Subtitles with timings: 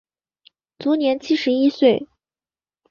[0.79, 2.07] 卒年七十一岁。